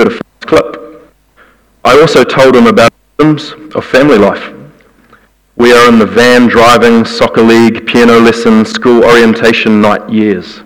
[0.00, 1.12] at a clip.
[1.84, 4.54] I also told him about rhythms of family life.
[5.56, 10.60] We are in the van driving, soccer league, piano lesson, school orientation night years.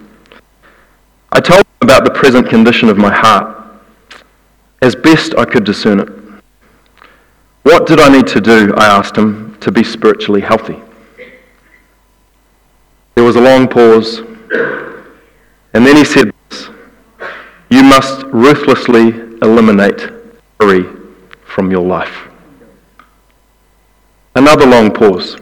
[1.32, 3.56] I told him about the present condition of my heart,
[4.82, 6.08] as best I could discern it.
[7.64, 10.80] What did I need to do, I asked him, to be spiritually healthy?
[13.14, 14.19] There was a long pause,
[15.72, 16.34] and then he said
[17.70, 19.09] You must ruthlessly
[19.42, 20.10] eliminate
[20.60, 20.84] worry
[21.45, 22.28] from your life.
[24.34, 25.37] Another long pause.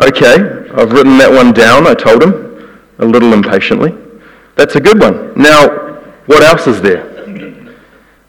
[0.00, 0.34] Okay,
[0.74, 3.94] I've written that one down, I told him, a little impatiently.
[4.56, 5.32] That's a good one.
[5.36, 5.68] Now,
[6.26, 7.10] what else is there?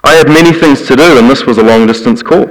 [0.03, 2.45] I had many things to do, and this was a long distance call.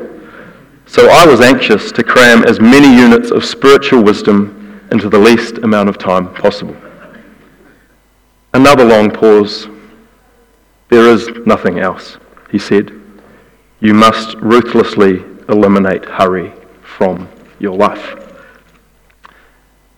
[0.86, 5.58] So I was anxious to cram as many units of spiritual wisdom into the least
[5.58, 6.76] amount of time possible.
[8.52, 9.68] Another long pause.
[10.92, 12.18] There is nothing else,
[12.50, 12.92] he said.
[13.80, 18.14] You must ruthlessly eliminate hurry from your life.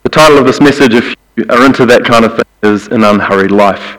[0.05, 3.03] The title of this message, if you are into that kind of thing, is An
[3.03, 3.99] Unhurried Life.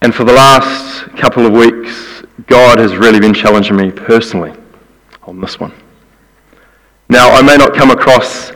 [0.00, 4.52] And for the last couple of weeks, God has really been challenging me personally
[5.24, 5.72] on this one.
[7.08, 8.52] Now, I may not come across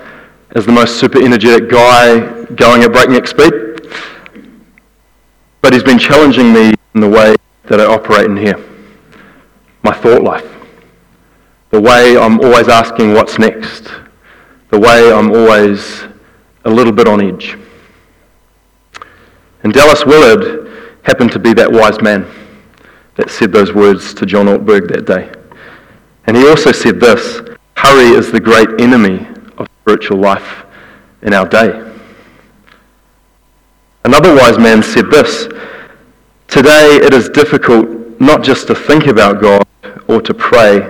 [0.52, 3.52] as the most super energetic guy going at breakneck speed,
[5.62, 7.36] but he's been challenging me in the way
[7.68, 8.58] that I operate in here
[9.84, 10.58] my thought life
[11.70, 13.88] the way I'm always asking what's next,
[14.70, 16.02] the way I'm always
[16.64, 17.56] a little bit on edge.
[19.62, 22.26] And Dallas Willard happened to be that wise man
[23.16, 25.30] that said those words to John Ortberg that day.
[26.26, 27.42] And he also said this
[27.76, 29.26] hurry is the great enemy
[29.58, 30.64] of spiritual life
[31.22, 31.84] in our day.
[34.04, 35.48] Another wise man said this
[36.48, 39.66] Today it is difficult not just to think about God
[40.08, 40.80] or to pray,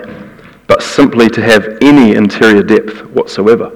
[0.68, 3.72] but simply to have any interior depth whatsoever.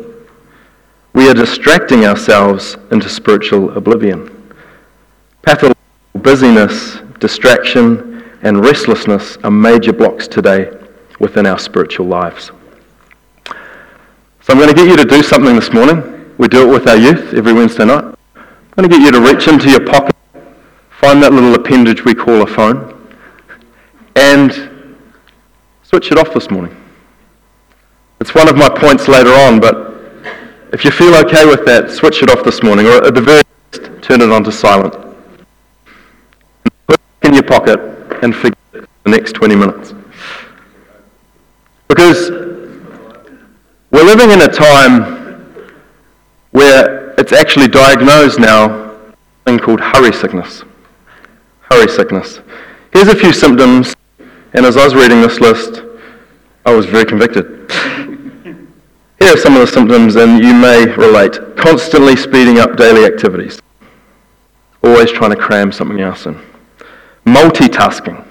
[1.13, 4.55] We are distracting ourselves into spiritual oblivion.
[5.43, 5.83] Pathological
[6.15, 10.71] busyness, distraction, and restlessness are major blocks today
[11.19, 12.53] within our spiritual lives.
[13.45, 16.35] So I'm going to get you to do something this morning.
[16.39, 18.05] We do it with our youth every Wednesday night.
[18.37, 20.17] I'm going to get you to reach into your pocket,
[21.03, 23.11] find that little appendage we call a phone,
[24.15, 24.97] and
[25.83, 26.75] switch it off this morning.
[28.21, 29.97] It's one of my points later on, but
[30.73, 33.43] if you feel okay with that, switch it off this morning, or at the very
[33.73, 34.95] least, turn it on to silent.
[36.87, 37.81] Put it in your pocket
[38.23, 39.95] and forget it for the next 20 minutes.
[41.89, 42.31] Because
[43.91, 45.67] we're living in a time
[46.53, 49.15] where it's actually diagnosed now a
[49.47, 50.63] thing called hurry sickness.
[51.73, 52.41] Hurry sickness.
[52.93, 53.95] Here's a few symptoms,
[54.53, 55.83] and as I was reading this list,
[56.67, 57.73] I was very convicted.
[59.19, 61.39] Here are some of the symptoms, and you may relate.
[61.57, 63.59] Constantly speeding up daily activities.
[64.85, 66.39] Always trying to cram something else in.
[67.25, 68.23] Multitasking.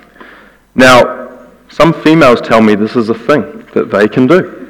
[0.76, 4.70] Now, some females tell me this is a thing that they can do.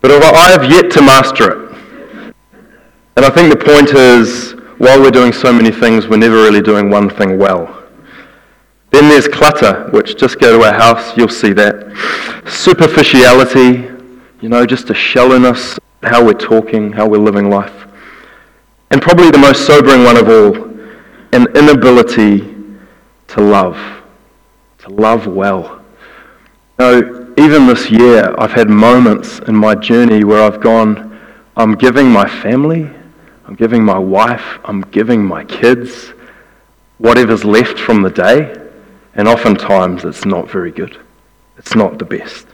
[0.00, 2.34] But I have yet to master it.
[3.16, 6.60] And I think the point is, while we're doing so many things, we're never really
[6.60, 7.84] doing one thing well.
[8.90, 12.42] Then there's clutter, which just go to our house, you'll see that.
[12.48, 13.88] Superficiality,
[14.40, 17.86] you know, just a shallowness, how we're talking, how we're living life.
[18.90, 20.56] And probably the most sobering one of all,
[21.32, 22.40] an inability
[23.28, 23.78] to love,
[24.78, 25.80] to love well.
[26.80, 31.20] You know, even this year, I've had moments in my journey where I've gone,
[31.56, 32.90] I'm giving my family,
[33.52, 36.14] I'm giving my wife, I'm giving my kids
[36.96, 38.56] whatever's left from the day,
[39.14, 40.98] and oftentimes it's not very good.
[41.58, 42.46] It's not the best.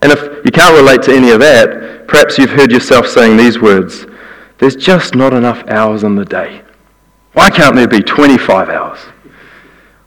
[0.00, 3.60] And if you can't relate to any of that, perhaps you've heard yourself saying these
[3.60, 4.06] words
[4.56, 6.62] There's just not enough hours in the day.
[7.34, 9.00] Why can't there be 25 hours?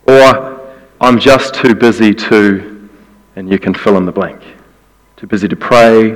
[0.07, 2.89] Or I'm just too busy to,
[3.35, 4.41] and you can fill in the blank.
[5.17, 6.13] Too busy to pray,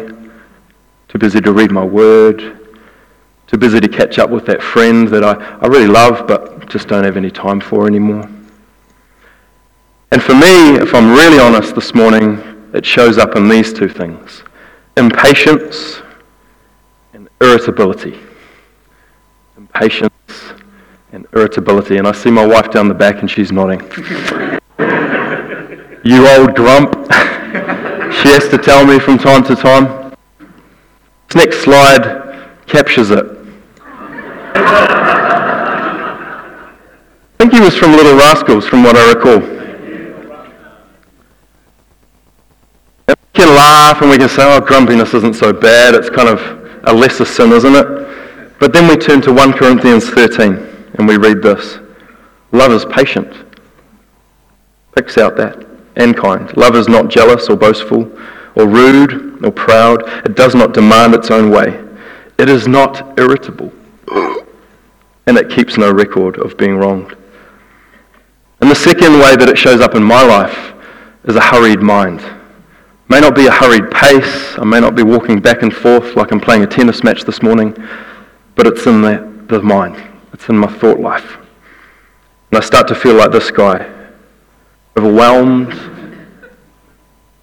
[1.10, 2.65] too busy to read my word,
[3.48, 6.88] too busy to catch up with that friend that I, I really love but just
[6.88, 8.30] don't have any time for anymore.
[10.12, 12.42] And for me, if I'm really honest this morning,
[12.74, 14.44] it shows up in these two things
[14.98, 16.02] impatience
[17.14, 18.18] and irritability.
[19.58, 20.12] Impatience
[21.12, 21.98] and irritability.
[21.98, 23.82] And I see my wife down the back and she's nodding.
[26.04, 26.94] you old grump.
[28.14, 30.16] she has to tell me from time to time.
[31.28, 32.25] This next slide
[32.76, 33.26] captures it.
[37.34, 39.42] I think he was from Little Rascals, from what I recall.
[43.08, 45.96] And we can laugh and we can say, oh, grumpiness isn't so bad.
[45.96, 46.42] It's kind of
[46.84, 47.88] a lesser sin, isn't it?
[48.60, 50.58] But then we turn to 1 Corinthians 13
[50.96, 51.80] and we read this.
[52.52, 53.34] Love is patient.
[54.98, 55.66] Picks out that.
[55.96, 56.52] And kind.
[56.58, 58.12] Love is not jealous or boastful
[58.58, 60.04] or rude or proud.
[60.26, 61.85] It does not demand its own way.
[62.38, 63.72] It is not irritable.
[65.28, 67.16] And it keeps no record of being wronged.
[68.62, 70.74] And the second way that it shows up in my life
[71.24, 72.24] is a hurried mind.
[73.10, 74.58] May not be a hurried pace.
[74.58, 77.42] I may not be walking back and forth like I'm playing a tennis match this
[77.42, 77.76] morning,
[78.56, 80.02] but it's in the, the mind.
[80.34, 81.38] It's in my thought life.
[82.52, 83.92] And I start to feel like this guy
[84.98, 85.74] overwhelmed,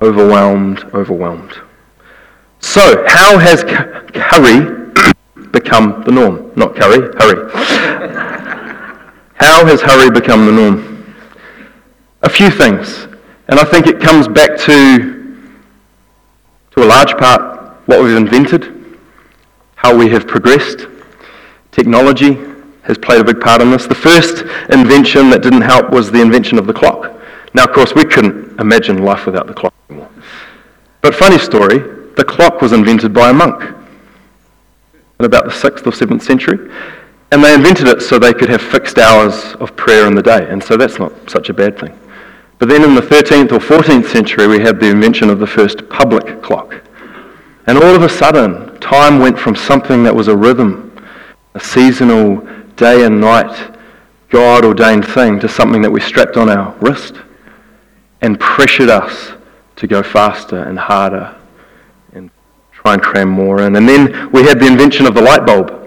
[0.01, 1.61] overwhelmed, overwhelmed.
[2.61, 4.82] So, how has hurry
[5.53, 6.51] become the norm?
[6.57, 7.51] Not curry, hurry.
[9.35, 11.15] how has hurry become the norm?
[12.23, 13.07] A few things.
[13.49, 15.57] And I think it comes back to,
[16.71, 18.97] to a large part, what we've invented,
[19.75, 20.87] how we have progressed.
[21.71, 22.39] Technology
[22.83, 23.87] has played a big part in this.
[23.87, 27.13] The first invention that didn't help was the invention of the clock.
[27.55, 30.09] Now, of course, we couldn't imagine life without the clock anymore.
[31.03, 31.79] But funny story,
[32.17, 33.82] the clock was invented by a monk
[35.23, 36.71] in about the 6th or 7th century.
[37.31, 40.49] And they invented it so they could have fixed hours of prayer in the day.
[40.49, 41.99] And so that's not such a bad thing.
[42.59, 45.89] But then in the 13th or 14th century, we had the invention of the first
[45.89, 46.83] public clock.
[47.67, 50.93] And all of a sudden, time went from something that was a rhythm,
[51.55, 52.47] a seasonal
[52.77, 53.79] day and night,
[54.29, 57.15] God ordained thing, to something that we strapped on our wrist
[58.21, 59.33] and pressured us
[59.77, 61.37] to go faster and harder
[62.83, 63.77] try and cram more in.
[63.77, 65.79] And then we had the invention of the light bulb.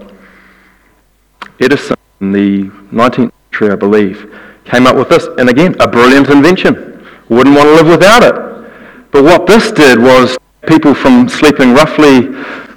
[1.60, 4.34] Edison, in the 19th century, I believe,
[4.64, 5.26] came up with this.
[5.38, 7.06] And again, a brilliant invention.
[7.28, 9.10] Wouldn't want to live without it.
[9.10, 12.26] But what this did was people from sleeping roughly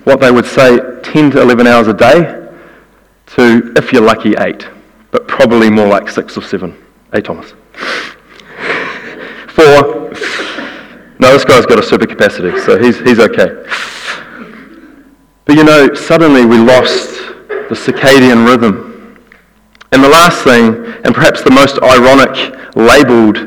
[0.03, 2.51] what they would say 10 to 11 hours a day
[3.27, 4.67] to, if you're lucky, 8.
[5.11, 6.75] But probably more like 6 or 7.
[7.11, 7.53] Hey, Thomas.
[9.49, 10.13] Four.
[11.19, 13.65] No, this guy's got a super capacity, so he's, he's okay.
[15.49, 17.09] But you know, suddenly we lost
[17.47, 19.17] the circadian rhythm.
[19.91, 23.37] And the last thing, and perhaps the most ironic labelled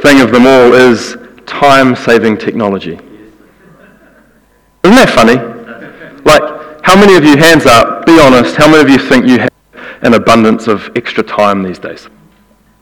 [0.00, 2.94] thing of them all, is time saving technology.
[4.82, 5.34] Isn't that funny?
[6.24, 9.38] Like, how many of you, hands up, be honest, how many of you think you
[9.40, 9.52] have
[10.00, 12.08] an abundance of extra time these days?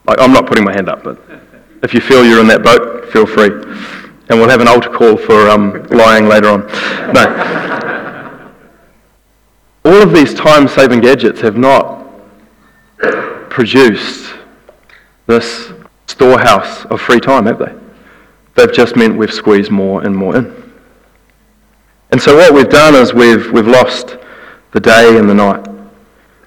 [0.06, 1.20] Like, I'm not putting my hand up, but
[1.82, 3.50] if you feel you're in that boat, feel free.
[4.28, 6.60] And we'll have an altar call for um, lying later on.
[7.12, 7.93] No.
[9.84, 12.06] All of these time saving gadgets have not
[13.50, 14.32] produced
[15.26, 15.72] this
[16.06, 17.74] storehouse of free time, have they?
[18.54, 20.72] They've just meant we've squeezed more and more in.
[22.10, 24.16] And so what we've done is we've, we've lost
[24.72, 25.66] the day and the night.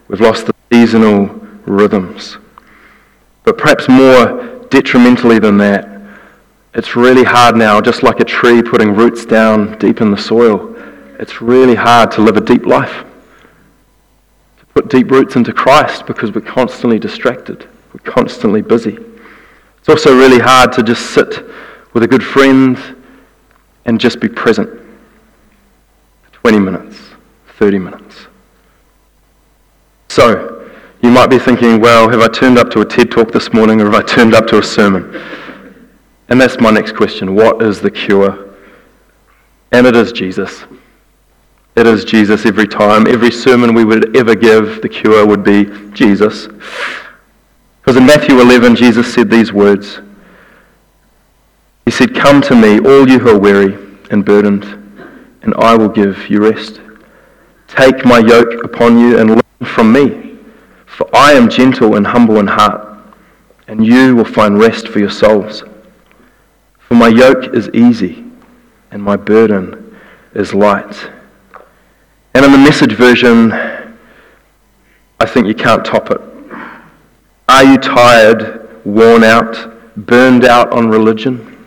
[0.07, 1.27] We've lost the seasonal
[1.65, 2.37] rhythms.
[3.43, 5.89] But perhaps more detrimentally than that,
[6.73, 10.75] it's really hard now, just like a tree putting roots down deep in the soil,
[11.19, 13.03] it's really hard to live a deep life.
[14.77, 18.95] Put deep roots into Christ because we're constantly distracted, we're constantly busy.
[19.79, 21.43] It's also really hard to just sit
[21.93, 22.77] with a good friend
[23.85, 24.69] and just be present.
[26.31, 26.95] 20 minutes,
[27.57, 28.27] 30 minutes.
[30.09, 30.69] So,
[31.01, 33.81] you might be thinking, well, have I turned up to a TED talk this morning
[33.81, 35.11] or have I turned up to a sermon?
[36.29, 37.33] And that's my next question.
[37.33, 38.53] What is the cure?
[39.71, 40.65] And it is Jesus.
[41.77, 43.07] It is Jesus every time.
[43.07, 46.47] Every sermon we would ever give, the cure would be Jesus.
[47.81, 49.99] Because in Matthew 11, Jesus said these words.
[51.85, 53.77] He said, Come to me, all you who are weary
[54.11, 54.65] and burdened,
[55.43, 56.81] and I will give you rest.
[57.67, 60.27] Take my yoke upon you and learn from me
[60.97, 62.97] for I am gentle and humble in heart,
[63.67, 65.63] and you will find rest for your souls.
[66.79, 68.25] For my yoke is easy,
[68.89, 69.95] and my burden
[70.33, 71.11] is light.
[72.37, 73.51] And in the message version,
[75.19, 76.21] I think you can't top it.
[77.49, 79.57] Are you tired, worn out,
[80.05, 81.57] burned out on religion?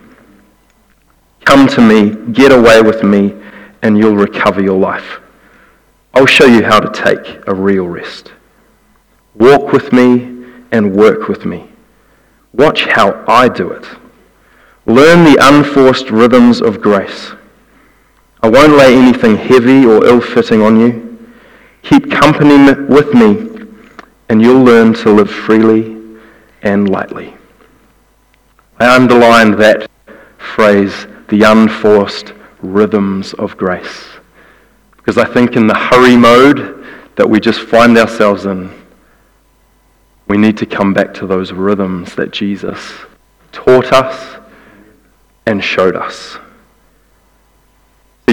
[1.45, 3.35] Come to me, get away with me,
[3.83, 5.19] and you'll recover your life.
[6.15, 8.31] I'll show you how to take a real rest.
[9.35, 11.69] Walk with me and work with me.
[12.53, 13.89] Watch how I do it.
[14.87, 17.33] Learn the unforced rhythms of grace.
[18.43, 21.19] I won't lay anything heavy or ill fitting on you.
[21.83, 23.67] Keep company with me,
[24.29, 25.97] and you'll learn to live freely
[26.63, 27.35] and lightly.
[28.79, 29.91] I underlined that
[30.39, 32.33] phrase, the unforced
[32.63, 34.07] rhythms of grace.
[34.97, 36.85] Because I think in the hurry mode
[37.17, 38.71] that we just find ourselves in,
[40.29, 42.93] we need to come back to those rhythms that Jesus
[43.53, 44.41] taught us
[45.45, 46.39] and showed us.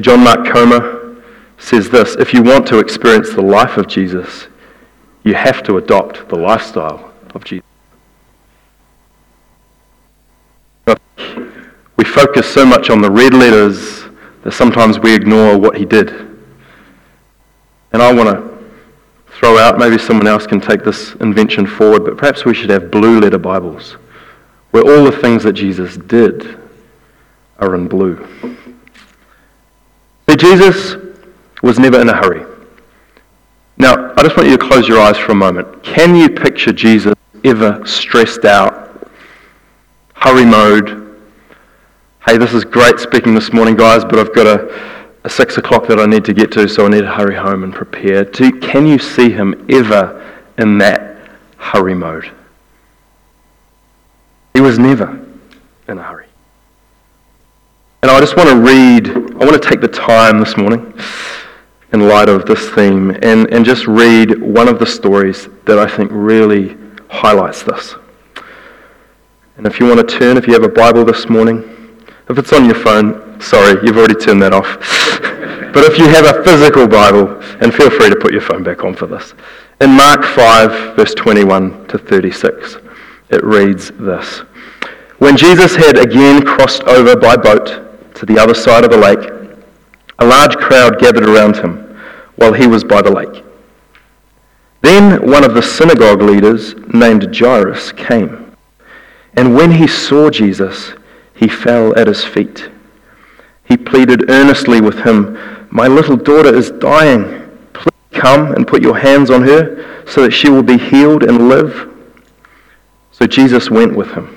[0.01, 1.23] John Mark Comer
[1.57, 4.47] says this if you want to experience the life of Jesus,
[5.23, 7.65] you have to adopt the lifestyle of Jesus.
[11.97, 14.03] We focus so much on the red letters
[14.43, 16.11] that sometimes we ignore what he did.
[17.91, 18.57] And I want to
[19.33, 22.91] throw out, maybe someone else can take this invention forward, but perhaps we should have
[22.91, 23.97] blue letter Bibles
[24.71, 26.59] where all the things that Jesus did
[27.59, 28.27] are in blue.
[30.37, 30.95] Jesus
[31.61, 32.45] was never in a hurry.
[33.77, 35.83] Now, I just want you to close your eyes for a moment.
[35.83, 37.13] Can you picture Jesus
[37.43, 39.09] ever stressed out,
[40.13, 41.19] hurry mode?
[42.25, 45.87] Hey, this is great speaking this morning, guys, but I've got a, a six o'clock
[45.87, 48.25] that I need to get to, so I need to hurry home and prepare.
[48.25, 52.31] Do, can you see him ever in that hurry mode?
[54.53, 55.23] He was never
[55.87, 56.26] in a hurry.
[58.07, 60.97] And I just want to read, I want to take the time this morning
[61.91, 65.93] in light of this theme and, and just read one of the stories that I
[65.93, 66.77] think really
[67.09, 67.95] highlights this.
[69.57, 71.65] And if you want to turn, if you have a Bible this morning,
[72.29, 74.77] if it's on your phone, sorry, you've already turned that off.
[75.73, 78.85] but if you have a physical Bible, and feel free to put your phone back
[78.85, 79.33] on for this.
[79.81, 82.77] In Mark 5, verse 21 to 36,
[83.31, 84.43] it reads this.
[85.17, 87.83] When Jesus had again crossed over by boat
[88.17, 89.31] to the other side of the lake,
[90.19, 91.99] a large crowd gathered around him
[92.35, 93.43] while he was by the lake.
[94.81, 98.55] Then one of the synagogue leaders, named Jairus, came.
[99.33, 100.93] And when he saw Jesus,
[101.35, 102.69] he fell at his feet.
[103.65, 107.59] He pleaded earnestly with him, My little daughter is dying.
[107.73, 111.49] Please come and put your hands on her so that she will be healed and
[111.49, 111.93] live.
[113.11, 114.36] So Jesus went with him.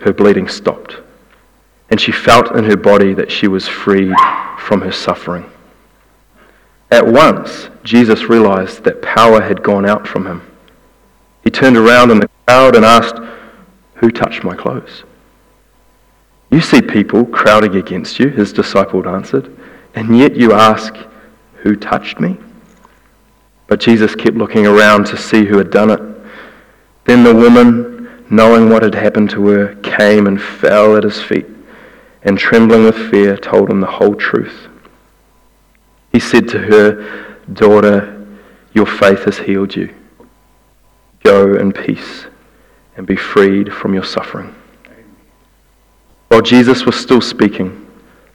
[0.00, 0.96] her bleeding stopped,
[1.90, 4.14] and she felt in her body that she was freed
[4.58, 5.44] from her suffering.
[6.90, 10.42] At once, Jesus realized that power had gone out from him.
[11.44, 13.16] He turned around in the crowd and asked,
[13.96, 15.04] Who touched my clothes?
[16.50, 19.54] You see people crowding against you, his disciple answered,
[19.94, 20.94] and yet you ask,
[21.62, 22.38] Who touched me?
[23.66, 26.00] But Jesus kept looking around to see who had done it.
[27.04, 27.87] Then the woman
[28.30, 31.46] knowing what had happened to her, came and fell at his feet,
[32.22, 34.68] and trembling with fear, told him the whole truth.
[36.12, 38.26] He said to her, Daughter,
[38.72, 39.94] your faith has healed you.
[41.24, 42.26] Go in peace
[42.96, 44.54] and be freed from your suffering.
[46.28, 47.86] While Jesus was still speaking,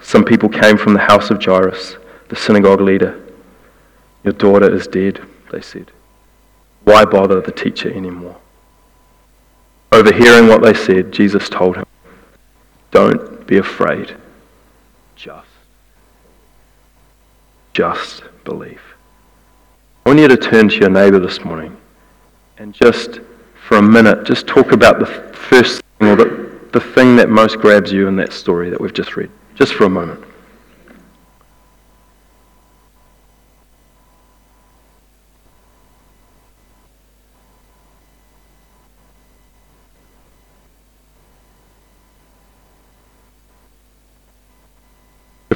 [0.01, 1.97] some people came from the house of Jairus,
[2.29, 3.23] the synagogue leader.
[4.23, 5.21] Your daughter is dead,
[5.51, 5.91] they said.
[6.83, 8.37] Why bother the teacher anymore?
[9.93, 11.85] Overhearing what they said, Jesus told him,
[12.89, 14.15] Don't be afraid.
[15.15, 15.45] Just.
[17.73, 18.81] Just believe.
[20.03, 21.77] I want you to turn to your neighbor this morning
[22.57, 23.21] and just
[23.67, 27.59] for a minute, just talk about the first thing or the, the thing that most
[27.59, 29.29] grabs you in that story that we've just read.
[29.53, 30.23] Just for a moment.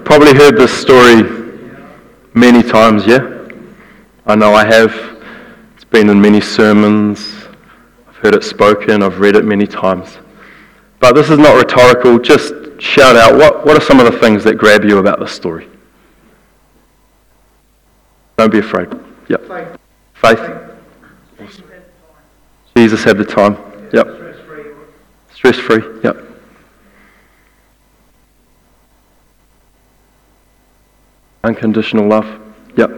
[0.08, 1.24] probably heard this story
[2.36, 3.48] many times, yeah?
[4.28, 4.94] I know I have.
[5.74, 7.34] It's been in many sermons.
[8.08, 9.02] I've heard it spoken.
[9.02, 10.20] I've read it many times.
[11.00, 12.20] But this is not rhetorical.
[12.20, 15.32] Just shout out what, what are some of the things that grab you about this
[15.32, 15.68] story?
[18.38, 18.90] Don't be afraid.
[19.30, 19.48] Yep.
[19.48, 19.78] Faith.
[20.14, 21.58] Faith.
[22.76, 23.58] Jesus had the time.
[23.92, 24.08] Yep.
[25.34, 25.82] Stress free.
[26.04, 26.27] Yep.
[31.48, 32.42] Unconditional love.
[32.76, 32.92] Yep.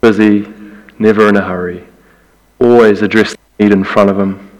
[0.00, 0.50] busy,
[0.98, 1.86] never in a hurry,
[2.58, 4.50] always addressed the need in front of him.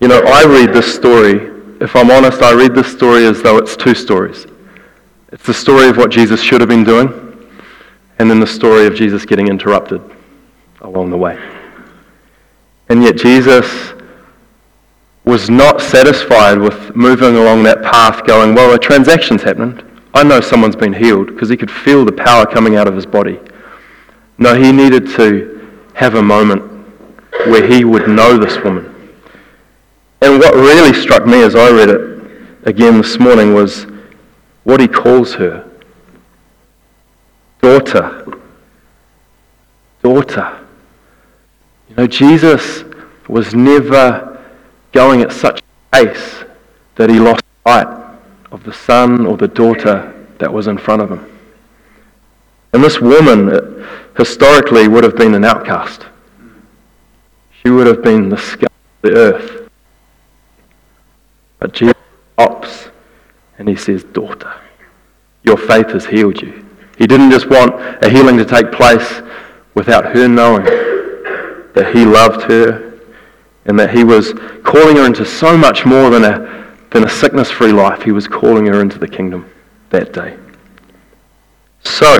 [0.00, 1.50] You know, I read this story,
[1.80, 4.46] if I'm honest, I read this story as though it's two stories.
[5.32, 7.08] It's the story of what Jesus should have been doing,
[8.20, 10.00] and then the story of Jesus getting interrupted
[10.82, 11.36] along the way.
[12.88, 13.94] And yet, Jesus
[15.24, 19.84] was not satisfied with moving along that path, going, Well, a transaction's happened.
[20.14, 23.06] I know someone's been healed because he could feel the power coming out of his
[23.06, 23.38] body.
[24.38, 26.62] No, he needed to have a moment
[27.46, 28.88] where he would know this woman.
[30.20, 32.22] And what really struck me as I read it
[32.64, 33.86] again this morning was
[34.64, 35.68] what he calls her
[37.60, 38.26] daughter.
[40.02, 40.66] Daughter.
[41.88, 42.84] You know, Jesus
[43.28, 44.31] was never
[44.92, 46.44] going at such a pace
[46.96, 47.86] that he lost sight
[48.50, 51.26] of the son or the daughter that was in front of him.
[52.72, 56.06] And this woman, uh, historically, would have been an outcast.
[57.62, 59.70] She would have been the scum of the earth.
[61.58, 61.94] But Jesus
[62.34, 62.88] stops
[63.58, 64.52] and he says, Daughter,
[65.44, 66.64] your faith has healed you.
[66.98, 69.22] He didn't just want a healing to take place
[69.74, 70.64] without her knowing
[71.74, 72.91] that he loved her
[73.66, 74.32] and that he was
[74.64, 78.02] calling her into so much more than a, than a sickness free life.
[78.02, 79.50] He was calling her into the kingdom
[79.90, 80.36] that day.
[81.84, 82.18] So,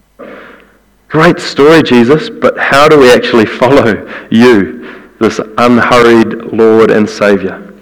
[1.09, 7.73] great story, Jesus, but how do we actually follow you, this unhurried Lord and Saviour?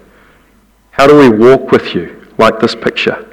[0.93, 3.27] How do we walk with you like this picture?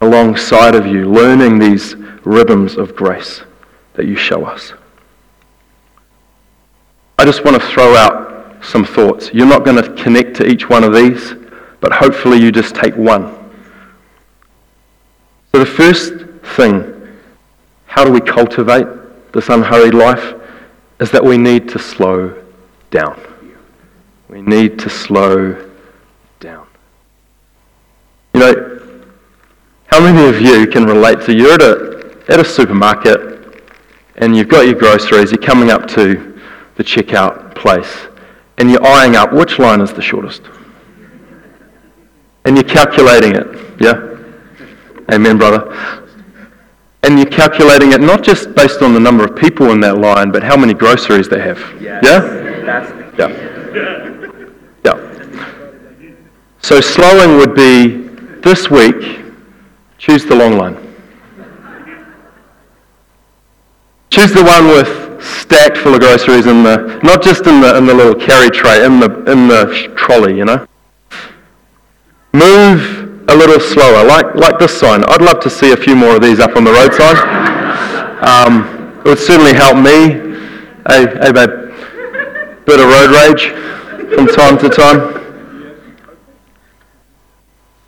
[0.00, 3.42] Alongside of you, learning these rhythms of grace
[3.94, 4.72] that you show us.
[7.18, 8.29] I just want to throw out
[8.62, 9.30] some thoughts.
[9.32, 11.34] You're not going to connect to each one of these,
[11.80, 13.36] but hopefully you just take one.
[15.52, 16.12] So, the first
[16.56, 17.16] thing,
[17.86, 18.86] how do we cultivate
[19.32, 20.34] this unhurried life,
[21.00, 22.36] is that we need to slow
[22.90, 23.20] down.
[24.28, 25.68] We need to slow
[26.38, 26.66] down.
[28.34, 28.80] You know,
[29.86, 33.62] how many of you can relate to you're at a, at a supermarket
[34.16, 36.38] and you've got your groceries, you're coming up to
[36.76, 38.06] the checkout place,
[38.60, 40.42] and you're eyeing up which line is the shortest?
[42.44, 43.46] And you're calculating it,
[43.80, 44.18] yeah?
[45.10, 45.64] Amen, brother.
[47.02, 50.30] And you're calculating it not just based on the number of people in that line,
[50.30, 51.58] but how many groceries they have.
[51.80, 52.04] Yes.
[52.04, 53.12] Yeah?
[53.18, 53.32] Yeah.
[54.84, 56.14] Yeah.
[56.60, 58.08] So slowing would be
[58.42, 59.22] this week,
[59.96, 60.76] choose the long line.
[64.10, 67.86] Choose the one with stacked full of groceries in the, not just in the, in
[67.86, 70.66] the little carry tray, in the, in the trolley, you know.
[72.32, 75.04] Move a little slower, like, like this sign.
[75.04, 77.16] I'd love to see a few more of these up on the roadside.
[78.22, 80.28] Um, it would certainly help me.
[80.88, 81.50] Hey, hey babe,
[82.66, 83.50] bit of road rage
[84.14, 85.16] from time to time.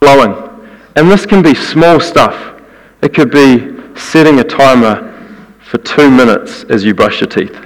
[0.01, 0.35] Flowing.
[0.97, 2.61] And this can be small stuff.
[3.03, 5.12] It could be setting a timer
[5.72, 7.58] for two minutes as you brush your teeth.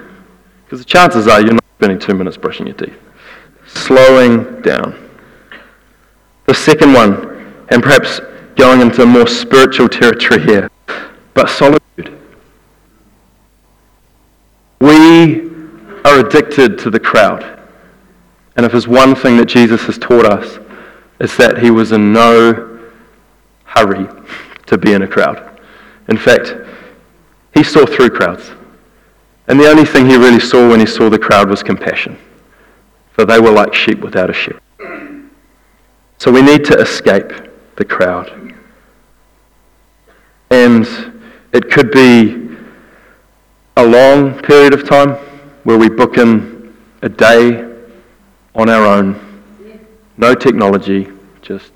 [0.65, 2.95] Because the chances are you're not spending two minutes brushing your teeth.
[3.67, 5.11] Slowing down.
[6.47, 8.21] The second one and perhaps
[8.55, 10.71] going into more spiritual territory here,
[11.35, 12.17] but solitude.
[14.81, 15.51] We
[16.05, 17.61] are addicted to the crowd.
[18.55, 20.61] And if there's one thing that Jesus has taught us,
[21.19, 22.89] it's that he was in no
[23.65, 24.07] hurry
[24.67, 25.61] to be in a crowd.
[26.07, 26.55] In fact,
[27.57, 28.51] he saw through crowds.
[29.49, 32.19] And the only thing he really saw when he saw the crowd was compassion.
[33.13, 34.61] For they were like sheep without a shepherd.
[36.19, 37.33] So we need to escape
[37.77, 38.55] the crowd.
[40.51, 40.87] And
[41.55, 42.59] it could be
[43.79, 45.15] a long period of time
[45.65, 47.63] where we book in a day
[48.55, 49.43] on our own,
[50.19, 51.09] no technology,
[51.41, 51.73] just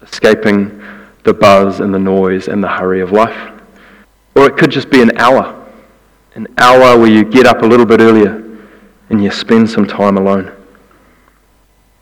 [0.00, 0.80] escaping
[1.24, 3.53] the buzz and the noise and the hurry of life.
[4.34, 5.64] Or it could just be an hour,
[6.34, 8.42] an hour where you get up a little bit earlier
[9.10, 10.52] and you spend some time alone.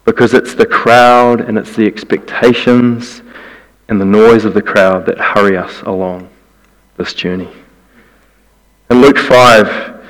[0.05, 3.23] Because it's the crowd and it's the expectations
[3.89, 6.31] and the noise of the crowd that hurry us along
[6.97, 7.49] this journey.
[8.91, 10.03] In Luke 5,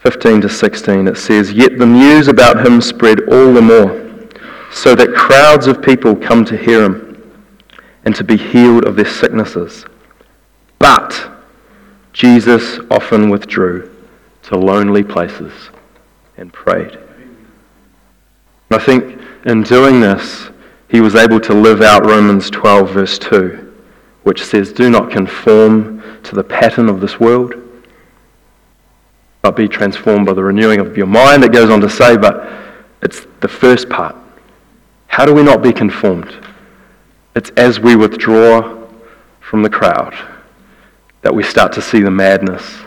[0.00, 4.28] 15 to 16, it says, Yet the news about him spread all the more,
[4.72, 7.10] so that crowds of people come to hear him
[8.04, 9.84] and to be healed of their sicknesses.
[10.80, 11.30] But
[12.12, 13.94] Jesus often withdrew
[14.44, 15.52] to lonely places
[16.36, 16.98] and prayed.
[18.70, 20.50] And I think in doing this,
[20.88, 23.72] he was able to live out Romans 12, verse 2,
[24.24, 27.54] which says, Do not conform to the pattern of this world,
[29.42, 32.50] but be transformed by the renewing of your mind, it goes on to say, but
[33.02, 34.16] it's the first part.
[35.06, 36.34] How do we not be conformed?
[37.36, 38.88] It's as we withdraw
[39.40, 40.14] from the crowd
[41.22, 42.80] that we start to see the madness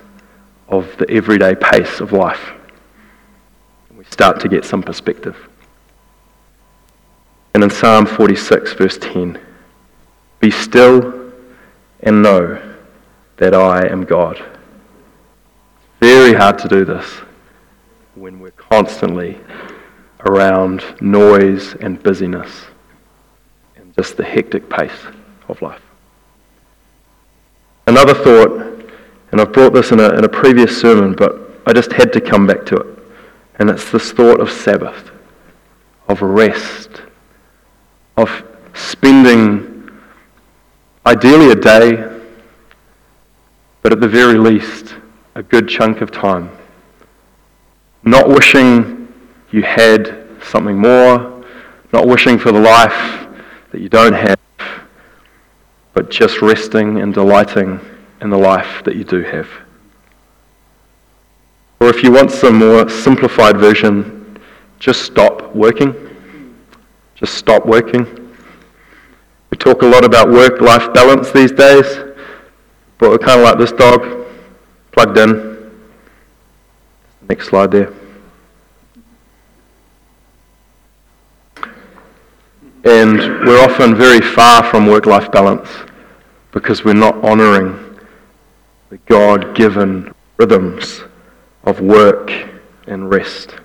[0.67, 2.51] of the everyday pace of life.
[3.89, 5.37] And We start to get some perspective.
[7.53, 9.39] And in Psalm 46, verse 10,
[10.39, 11.31] be still
[12.01, 12.75] and know
[13.37, 14.43] that I am God.
[15.99, 17.05] Very hard to do this
[18.15, 19.39] when we're constantly
[20.25, 22.65] around noise and busyness
[23.75, 25.05] and just the hectic pace
[25.47, 25.81] of life.
[27.85, 28.51] Another thought,
[29.31, 32.21] and I've brought this in a, in a previous sermon, but I just had to
[32.21, 32.99] come back to it,
[33.59, 35.11] and it's this thought of Sabbath,
[36.07, 37.01] of rest,
[38.15, 38.29] of
[38.73, 39.91] spending
[41.05, 42.09] ideally a day,
[43.81, 44.95] but at the very least,
[45.35, 46.49] a good chunk of time.
[48.03, 49.13] Not wishing
[49.51, 51.43] you had something more,
[51.91, 53.27] not wishing for the life
[53.71, 54.39] that you don't have,
[55.93, 57.79] but just resting and delighting
[58.21, 59.47] in the life that you do have.
[61.79, 64.39] Or if you want some more simplified version,
[64.79, 65.93] just stop working.
[67.15, 68.05] Just stop working.
[69.49, 71.85] We talk a lot about work life balance these days,
[72.97, 74.25] but we're kind of like this dog,
[74.91, 75.71] plugged in.
[77.29, 77.93] Next slide there.
[82.85, 85.69] And we're often very far from work life balance
[86.51, 87.97] because we're not honouring
[88.89, 91.01] the God given rhythms
[91.63, 92.29] of work
[92.87, 93.55] and rest.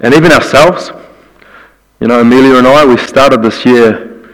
[0.00, 0.90] And even ourselves,
[2.00, 4.32] you know, Amelia and I, we started this year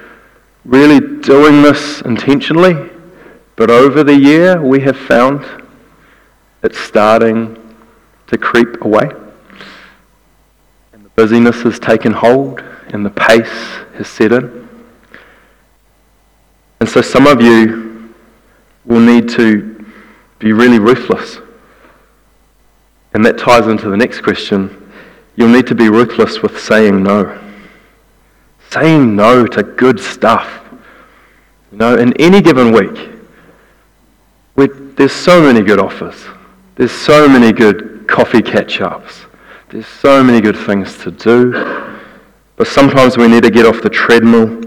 [0.64, 2.90] really doing this intentionally,
[3.54, 5.44] but over the year we have found
[6.62, 7.54] it's starting
[8.28, 9.10] to creep away.
[10.94, 13.48] And the busyness has taken hold and the pace
[13.96, 14.68] has set in.
[16.80, 18.14] And so some of you
[18.84, 19.84] will need to
[20.38, 21.38] be really ruthless.
[23.14, 24.92] And that ties into the next question.
[25.36, 27.42] You'll need to be ruthless with saying no.
[28.70, 30.62] Saying no to good stuff.
[31.72, 33.10] You know, in any given week,
[34.96, 36.24] there's so many good offers.
[36.76, 39.26] There's so many good coffee catch ups.
[39.68, 41.95] There's so many good things to do.
[42.56, 44.62] But sometimes we need to get off the treadmill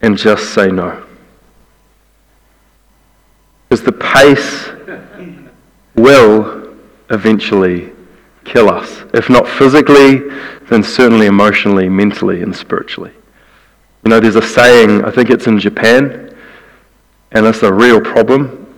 [0.00, 1.04] and just say no.
[3.68, 4.70] Because the pace
[5.94, 6.74] will
[7.10, 7.92] eventually
[8.44, 9.02] kill us.
[9.12, 10.28] If not physically,
[10.68, 13.12] then certainly emotionally, mentally, and spiritually.
[14.04, 16.34] You know, there's a saying, I think it's in Japan,
[17.32, 18.72] and it's a real problem,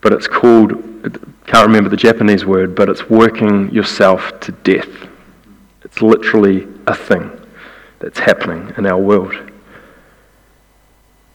[0.00, 0.72] but it's called,
[1.04, 1.10] I
[1.50, 4.88] can't remember the Japanese word, but it's working yourself to death.
[5.82, 7.30] It's literally a thing
[7.98, 9.34] that's happening in our world.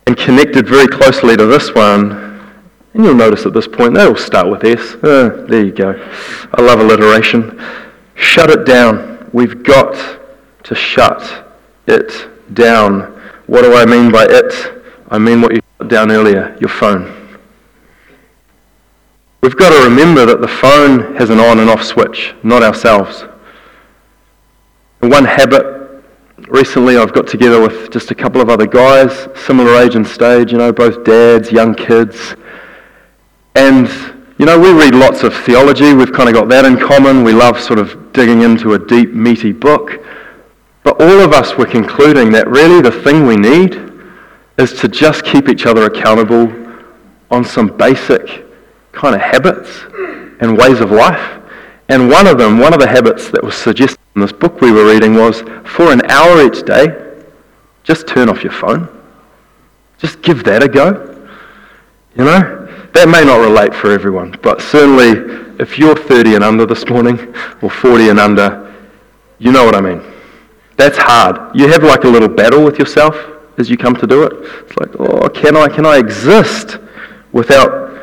[0.08, 2.32] And connected very closely to this one,
[2.94, 4.96] and you'll notice at this point, they all start with S.
[4.96, 5.92] Uh, there you go.
[6.54, 7.62] I love alliteration.
[8.16, 9.30] Shut it down.
[9.32, 10.20] We've got
[10.64, 11.46] to shut
[11.88, 13.02] it down.
[13.48, 14.84] What do I mean by it?
[15.10, 17.18] I mean what you shut down earlier your phone.
[19.42, 23.24] We've got to remember that the phone has an on and off switch, not ourselves.
[25.02, 25.66] One habit,
[26.48, 30.52] recently I've got together with just a couple of other guys, similar age and stage,
[30.52, 32.36] you know, both dads, young kids.
[33.56, 33.90] And,
[34.38, 35.96] you know, we read lots of theology.
[35.96, 37.24] We've kind of got that in common.
[37.24, 40.06] We love sort of digging into a deep, meaty book.
[40.84, 43.82] But all of us were concluding that really the thing we need
[44.60, 46.54] is to just keep each other accountable
[47.32, 48.46] on some basic
[48.92, 49.82] kind of habits
[50.42, 51.42] and ways of life.
[51.90, 54.71] And one of them, one of the habits that was suggested in this book we
[54.71, 57.12] were reading was for an hour each day,
[57.84, 58.88] just turn off your phone.
[59.97, 61.08] Just give that a go.
[62.15, 62.89] You know?
[62.93, 67.34] That may not relate for everyone, but certainly if you're 30 and under this morning,
[67.62, 68.74] or 40 and under,
[69.39, 70.02] you know what I mean.
[70.76, 71.56] That's hard.
[71.56, 73.15] You have like a little battle with yourself
[73.58, 74.34] as you come to do it.
[74.65, 76.80] It's like, oh, can I, can I exist
[77.32, 77.95] without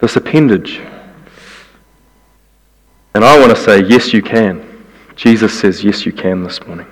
[0.00, 0.80] this appendage?
[3.14, 4.73] And I want to say, yes, you can.
[5.16, 6.86] Jesus says, yes, you can this morning.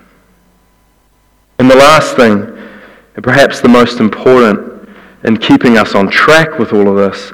[1.59, 2.43] And the last thing,
[3.15, 4.89] and perhaps the most important
[5.25, 7.33] in keeping us on track with all of this,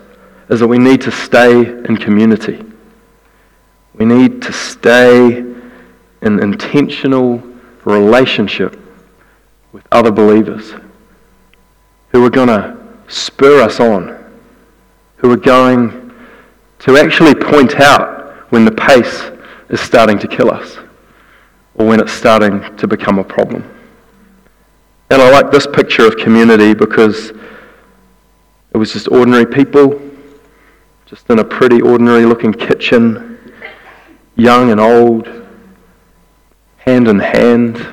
[0.50, 2.64] is that we need to stay in community.
[3.94, 5.38] We need to stay
[6.22, 7.42] in intentional
[7.84, 8.78] relationship
[9.72, 10.74] with other believers
[12.10, 12.76] who are going to
[13.08, 14.18] spur us on,
[15.16, 16.12] who are going
[16.80, 19.30] to actually point out when the pace
[19.68, 20.78] is starting to kill us
[21.74, 23.62] or when it's starting to become a problem.
[25.10, 27.30] And I like this picture of community because
[28.72, 30.00] it was just ordinary people,
[31.06, 33.38] just in a pretty ordinary looking kitchen,
[34.36, 35.26] young and old,
[36.78, 37.86] hand in hand,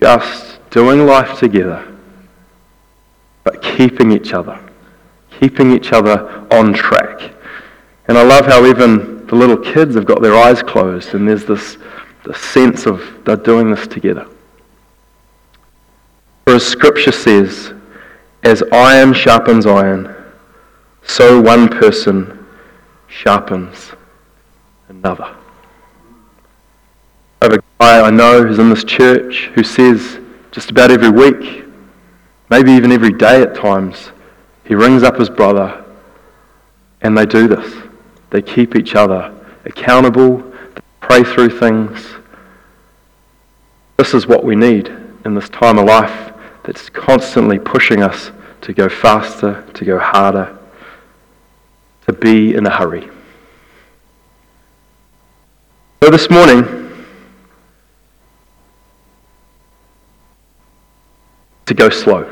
[0.00, 1.86] just doing life together,
[3.44, 4.58] but keeping each other,
[5.30, 7.32] keeping each other on track.
[8.08, 11.44] And I love how even the little kids have got their eyes closed and there's
[11.44, 11.76] this,
[12.24, 14.28] this sense of they're doing this together.
[16.44, 17.72] For as Scripture says,
[18.44, 20.14] as iron sharpens iron,
[21.02, 22.46] so one person
[23.08, 23.90] sharpens
[24.88, 25.34] another.
[27.42, 30.20] I have a guy I know who's in this church who says
[30.52, 31.64] just about every week,
[32.50, 34.10] maybe even every day at times,
[34.64, 35.84] he rings up his brother
[37.00, 37.83] and they do this.
[38.34, 39.32] They keep each other
[39.64, 42.04] accountable, they pray through things.
[43.96, 44.88] This is what we need
[45.24, 46.32] in this time of life
[46.64, 50.58] that's constantly pushing us to go faster, to go harder,
[52.08, 53.08] to be in a hurry.
[56.02, 56.64] So this morning,
[61.66, 62.22] to go slow.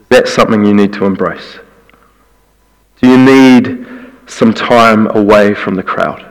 [0.00, 1.60] Is that something you need to embrace?
[3.00, 3.99] Do you need
[4.30, 6.24] some time away from the crowd?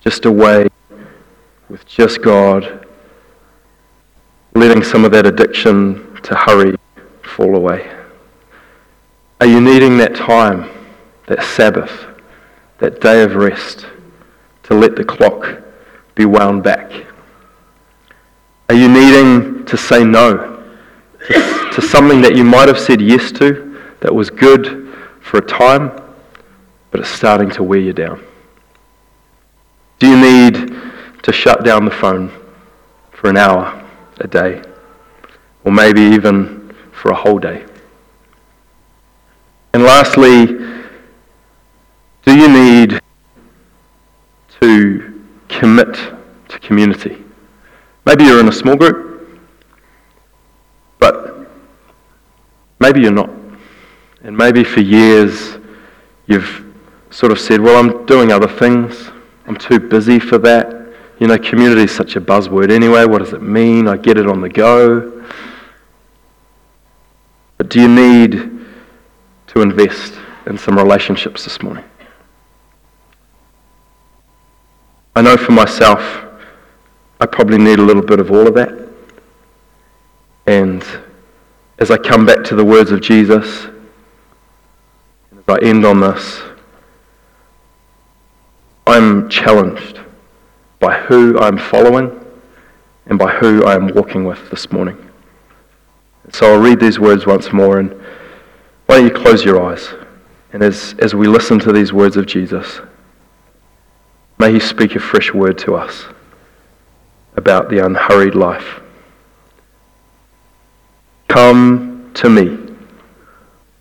[0.00, 0.68] Just away
[1.68, 2.86] with just God
[4.54, 6.76] letting some of that addiction to hurry
[7.22, 7.90] fall away?
[9.40, 10.68] Are you needing that time,
[11.26, 12.06] that Sabbath,
[12.78, 13.86] that day of rest,
[14.64, 15.62] to let the clock
[16.14, 17.06] be wound back?
[18.68, 20.62] Are you needing to say no
[21.26, 25.46] to, to something that you might have said yes to that was good for a
[25.46, 25.90] time,
[26.90, 28.24] but it's starting to wear you down?
[29.98, 30.74] Do you need
[31.22, 32.32] to shut down the phone
[33.12, 33.86] for an hour
[34.20, 34.62] a day,
[35.64, 37.64] or maybe even for a whole day.
[39.72, 43.00] And lastly, do you need
[44.60, 45.94] to commit
[46.48, 47.22] to community?
[48.04, 49.40] Maybe you're in a small group,
[50.98, 51.50] but
[52.78, 53.30] maybe you're not.
[54.22, 55.58] And maybe for years
[56.26, 56.64] you've
[57.10, 59.10] sort of said, well, I'm doing other things.
[59.46, 60.76] I'm too busy for that.
[61.18, 63.04] You know, community is such a buzzword anyway.
[63.04, 63.88] What does it mean?
[63.88, 65.24] I get it on the go.
[67.58, 68.50] But do you need
[69.48, 70.14] to invest
[70.46, 71.84] in some relationships this morning?
[75.14, 76.00] I know for myself,
[77.20, 78.88] I probably need a little bit of all of that.
[80.46, 80.82] And
[81.78, 83.66] as I come back to the words of Jesus,
[85.32, 86.40] as I end on this,
[88.90, 90.00] I'm challenged
[90.80, 92.10] by who I'm following
[93.06, 94.98] and by who I am walking with this morning.
[96.32, 97.92] So I'll read these words once more, and
[98.86, 99.90] why don't you close your eyes?
[100.52, 102.80] And as, as we listen to these words of Jesus,
[104.40, 106.06] may He speak a fresh word to us
[107.36, 108.80] about the unhurried life.
[111.28, 112.74] Come to me,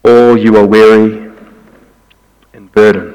[0.06, 1.32] all you are weary
[2.54, 3.09] and burdened,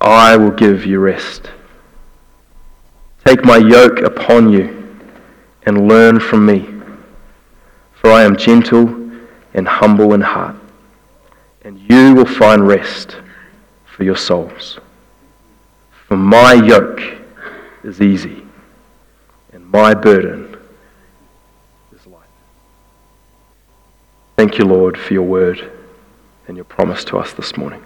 [0.00, 1.50] I will give you rest.
[3.24, 4.98] Take my yoke upon you
[5.64, 6.66] and learn from me,
[7.92, 8.88] for I am gentle
[9.52, 10.56] and humble in heart,
[11.62, 13.18] and you will find rest
[13.84, 14.78] for your souls.
[16.08, 17.02] For my yoke
[17.84, 18.42] is easy,
[19.52, 20.56] and my burden
[21.94, 22.22] is light.
[24.36, 25.70] Thank you, Lord, for your word
[26.48, 27.84] and your promise to us this morning.